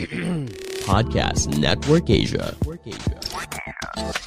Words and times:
Podcast 0.88 1.52
Network 1.60 2.08
Asia. 2.08 2.56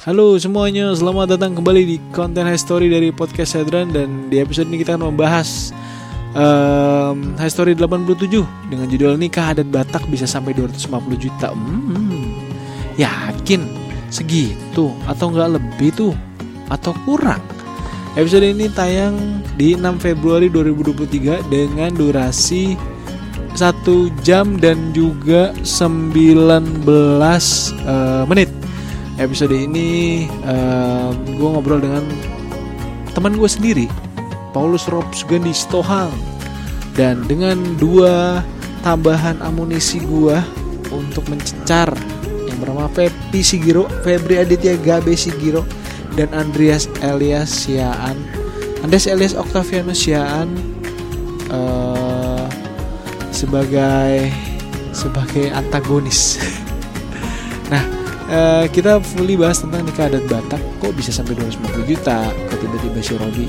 Halo 0.06 0.38
semuanya, 0.38 0.94
selamat 0.94 1.34
datang 1.34 1.58
kembali 1.58 1.82
di 1.82 1.96
konten 2.14 2.46
High 2.46 2.60
Story 2.60 2.86
dari 2.92 3.10
Podcast 3.10 3.58
Hedran 3.58 3.90
Dan 3.90 4.30
di 4.30 4.38
episode 4.38 4.70
ini 4.70 4.84
kita 4.84 4.94
akan 4.94 5.10
membahas 5.10 5.74
um, 6.36 7.34
High 7.34 7.50
Story 7.50 7.74
87 7.74 8.70
Dengan 8.70 8.86
judul 8.86 9.18
Nikah 9.18 9.56
Adat 9.56 9.66
Batak 9.66 10.06
bisa 10.06 10.30
sampai 10.30 10.54
250 10.54 11.18
juta. 11.18 11.50
Hmm, 11.50 12.38
Yakin? 12.94 13.66
Segitu 14.14 14.94
atau 15.10 15.26
nggak 15.34 15.58
lebih 15.58 15.90
tuh? 15.90 16.14
Atau 16.70 16.94
kurang? 17.02 17.42
Episode 18.14 18.46
ini 18.46 18.70
tayang 18.70 19.42
di 19.58 19.74
6 19.74 19.98
Februari 19.98 20.46
2023 20.46 21.50
dengan 21.50 21.90
durasi 21.90 22.93
1 23.54 23.86
jam 24.26 24.58
dan 24.58 24.90
juga 24.90 25.54
19 25.62 26.84
uh, 26.84 28.24
menit. 28.26 28.50
Episode 29.14 29.54
ini 29.54 30.26
uh, 30.42 31.14
gue 31.14 31.48
ngobrol 31.48 31.78
dengan 31.78 32.02
teman 33.14 33.38
gue 33.38 33.46
sendiri 33.46 33.86
Paulus 34.50 34.90
Robs 34.90 35.22
Gandhi 35.26 35.54
Stohang. 35.54 36.10
Dan 36.94 37.26
dengan 37.26 37.58
dua 37.78 38.42
tambahan 38.86 39.42
amunisi 39.42 40.02
gue 40.02 40.38
untuk 40.94 41.26
mencecar 41.26 41.90
yang 42.46 42.58
bernama 42.62 42.86
Febi 42.90 43.42
Sigiro, 43.42 43.90
Febri 44.06 44.38
Aditya 44.38 44.78
Gabe 44.78 45.14
Sigiro 45.18 45.66
dan 46.14 46.30
Andreas 46.34 46.86
Elias 47.02 47.50
Siaan. 47.50 48.14
Andreas 48.82 49.10
Elias 49.10 49.34
Octavianus 49.34 50.06
Siaan 50.06 50.54
uh, 51.50 51.93
sebagai 53.34 54.30
sebagai 54.94 55.50
antagonis. 55.50 56.38
nah, 57.72 57.82
uh, 58.30 58.64
kita 58.70 59.02
fully 59.02 59.34
bahas 59.34 59.58
tentang 59.58 59.82
nikah 59.82 60.06
adat 60.06 60.24
Batak. 60.30 60.62
Kok 60.78 60.94
bisa 60.94 61.10
sampai 61.10 61.34
250 61.34 61.90
juta? 61.90 62.30
Kok 62.30 62.58
tiba-tiba 62.62 62.98
si 63.02 63.12
Robi 63.18 63.46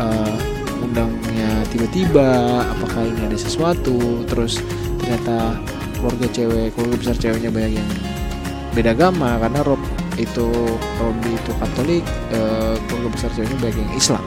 uh, 0.00 0.36
undangnya 0.80 1.62
tiba-tiba? 1.68 2.64
Apakah 2.72 3.04
ini 3.04 3.28
ada 3.28 3.36
sesuatu? 3.36 4.24
Terus 4.24 4.64
ternyata 5.04 5.60
keluarga 6.00 6.26
cewek, 6.32 6.72
keluarga 6.72 6.96
besar 6.96 7.16
ceweknya 7.20 7.52
banyak 7.52 7.72
yang 7.76 7.90
beda 8.72 8.94
agama 8.94 9.36
karena 9.42 9.60
Rob 9.66 9.82
itu 10.18 10.48
Robi 10.98 11.30
itu 11.36 11.52
Katolik, 11.60 12.04
uh, 12.32 12.74
keluarga 12.88 13.08
besar 13.12 13.30
ceweknya 13.36 13.58
banyak 13.60 13.76
yang 13.76 13.94
Islam. 13.94 14.24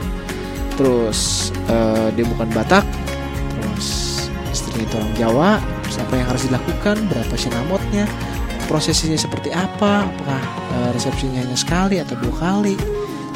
Terus 0.78 1.52
uh, 1.68 2.08
dia 2.16 2.26
bukan 2.28 2.48
Batak, 2.54 2.86
terus 3.60 4.11
istrinya 4.72 4.88
itu 4.88 4.96
orang 4.96 5.14
Jawa. 5.20 5.52
Terus 5.84 5.98
apa 6.00 6.14
yang 6.16 6.28
harus 6.32 6.44
dilakukan? 6.48 6.96
Berapa 7.12 7.34
sinamotnya? 7.36 8.06
Prosesinya 8.72 9.20
seperti 9.20 9.52
apa? 9.52 10.08
Apakah 10.08 10.42
uh, 10.80 10.90
resepsinya 10.96 11.44
hanya 11.44 11.58
sekali 11.60 12.00
atau 12.00 12.16
dua 12.16 12.32
kali? 12.40 12.80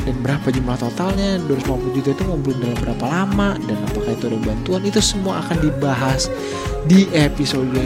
Dan 0.07 0.15
berapa 0.23 0.47
jumlah 0.47 0.77
totalnya? 0.79 1.41
250 1.43 1.97
juta 1.99 2.09
itu 2.15 2.23
ngumpulin 2.23 2.57
dalam 2.63 2.77
berapa 2.79 3.05
lama? 3.09 3.49
Dan 3.67 3.77
apakah 3.83 4.15
itu 4.15 4.25
ada 4.31 4.39
bantuan? 4.39 4.81
Itu 4.87 5.01
semua 5.03 5.43
akan 5.43 5.57
dibahas 5.59 6.31
di 6.87 7.09
episode 7.11 7.83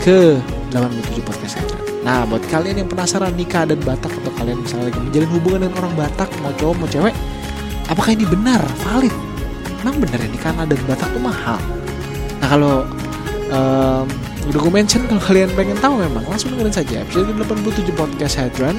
ke 0.00 0.40
87 0.72 1.26
podcast 1.26 1.58
Hedra. 1.60 1.78
Nah, 2.06 2.22
buat 2.22 2.40
kalian 2.46 2.86
yang 2.86 2.88
penasaran 2.88 3.34
nikah 3.34 3.66
adat 3.66 3.82
Batak 3.82 4.14
atau 4.22 4.30
kalian 4.38 4.62
misalnya 4.62 4.94
lagi 4.94 5.00
menjalin 5.02 5.30
hubungan 5.34 5.60
dengan 5.66 5.76
orang 5.82 5.94
Batak, 5.98 6.30
mau 6.38 6.54
cowok 6.54 6.74
mau 6.78 6.86
cewek, 6.86 7.14
apakah 7.90 8.14
ini 8.14 8.22
benar, 8.30 8.62
valid? 8.86 9.10
Emang 9.82 9.98
benar 9.98 10.22
ya 10.22 10.30
nikah 10.30 10.54
adat 10.54 10.78
Batak 10.86 11.10
tuh 11.10 11.18
mahal? 11.18 11.58
Nah, 12.40 12.48
kalau 12.52 12.84
um, 13.50 14.06
udah 14.46 14.58
gue 14.62 14.72
mention 14.72 15.02
kalau 15.10 15.22
kalian 15.22 15.50
pengen 15.58 15.78
tahu 15.82 15.98
memang 15.98 16.22
langsung 16.26 16.54
dengerin 16.54 16.74
saja 16.74 17.02
episode 17.02 17.34
87 17.34 17.90
podcast 17.98 18.34
Hedron 18.38 18.78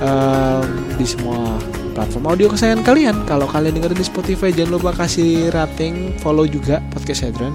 um, 0.00 0.66
di 0.96 1.04
semua 1.04 1.60
platform 1.92 2.24
audio 2.30 2.46
kesayangan 2.48 2.86
kalian. 2.86 3.16
Kalau 3.26 3.50
kalian 3.50 3.74
dengerin 3.76 3.98
di 3.98 4.06
Spotify 4.06 4.54
jangan 4.54 4.78
lupa 4.78 4.94
kasih 4.94 5.50
rating, 5.50 6.14
follow 6.22 6.46
juga 6.46 6.78
podcast 6.94 7.26
Hedron. 7.26 7.52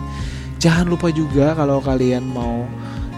Jangan 0.60 0.92
lupa 0.92 1.12
juga 1.12 1.56
kalau 1.56 1.80
kalian 1.80 2.24
mau 2.32 2.68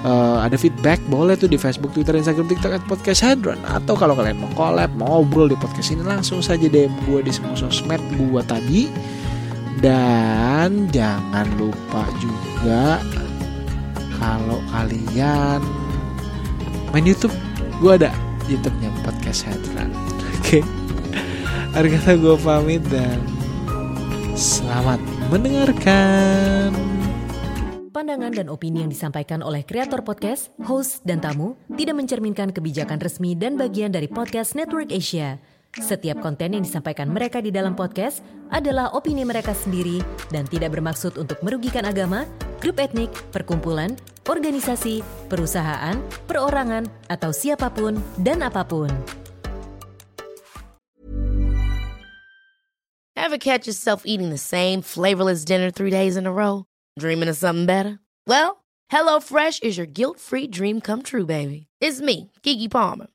uh, 0.06 0.38
ada 0.46 0.56
feedback 0.56 1.02
boleh 1.10 1.34
tuh 1.34 1.50
di 1.50 1.58
Facebook, 1.58 1.92
Twitter, 1.98 2.14
Instagram, 2.14 2.46
TikTok 2.46 2.78
at 2.78 2.84
podcast 2.86 3.26
Hadron 3.26 3.58
atau 3.66 3.98
kalau 3.98 4.14
kalian 4.14 4.38
mau 4.38 4.50
collab, 4.54 4.94
mau 4.94 5.20
ngobrol 5.20 5.50
di 5.50 5.58
podcast 5.58 5.92
ini 5.92 6.06
langsung 6.06 6.46
saja 6.46 6.70
DM 6.70 6.94
gue 7.10 7.20
di 7.26 7.34
semua 7.34 7.58
sosmed 7.58 8.02
gue 8.14 8.42
tadi 8.46 8.82
dan 9.84 10.88
jangan 10.92 11.48
lupa 11.60 12.08
juga 12.20 13.00
kalau 14.16 14.60
kalian 14.72 15.60
main 16.96 17.06
YouTube 17.06 17.36
gue 17.84 17.92
ada 17.92 18.12
YouTube-nya 18.48 18.92
podcast 19.04 19.44
Hadron 19.44 19.92
oke 20.40 20.64
okay. 21.76 21.92
kata 22.00 22.16
gue 22.16 22.36
pamit 22.40 22.84
dan 22.88 23.20
selamat 24.36 25.00
mendengarkan 25.28 26.72
Pandangan 27.96 28.36
dan 28.36 28.52
opini 28.52 28.84
yang 28.84 28.92
disampaikan 28.92 29.40
oleh 29.40 29.64
kreator 29.64 30.04
podcast, 30.04 30.52
host, 30.68 31.00
dan 31.08 31.24
tamu 31.24 31.56
tidak 31.80 31.96
mencerminkan 31.96 32.52
kebijakan 32.52 33.00
resmi 33.00 33.40
dan 33.40 33.56
bagian 33.56 33.88
dari 33.88 34.12
podcast 34.12 34.52
Network 34.52 34.92
Asia. 34.92 35.40
Setiap 35.76 36.24
konten 36.24 36.56
yang 36.56 36.64
disampaikan 36.64 37.12
mereka 37.12 37.44
di 37.44 37.52
dalam 37.52 37.76
podcast 37.76 38.24
adalah 38.48 38.96
opini 38.96 39.28
mereka 39.28 39.52
sendiri 39.52 40.00
dan 40.32 40.48
tidak 40.48 40.72
bermaksud 40.72 41.20
untuk 41.20 41.36
merugikan 41.44 41.84
agama, 41.84 42.24
grup 42.64 42.80
etnik, 42.80 43.12
perkumpulan, 43.36 44.00
organisasi, 44.24 45.04
perusahaan, 45.28 46.00
perorangan, 46.32 46.88
atau 47.12 47.36
siapa 47.36 47.68
pun 47.76 48.00
dan 48.24 48.40
apa 48.40 48.64
pun. 48.64 48.88
Ever 53.20 53.42
catch 53.42 53.68
yourself 53.68 54.08
eating 54.08 54.32
the 54.32 54.40
same 54.40 54.80
flavorless 54.80 55.44
dinner 55.44 55.74
three 55.74 55.92
days 55.92 56.16
in 56.16 56.24
a 56.24 56.32
row? 56.32 56.64
Dreaming 56.96 57.28
of 57.28 57.36
something 57.36 57.66
better? 57.66 58.00
Well, 58.24 58.64
HelloFresh 58.94 59.66
is 59.66 59.76
your 59.76 59.90
guilt-free 59.90 60.48
dream 60.54 60.80
come 60.80 61.02
true, 61.02 61.26
baby. 61.26 61.68
It's 61.82 62.00
me, 62.00 62.32
Kiki 62.46 62.70
Palmer. 62.70 63.15